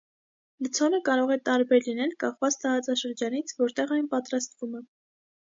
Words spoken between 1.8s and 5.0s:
լինել՝ կախված տարածաշրջանից, որտեղ այն պատրաստվում է։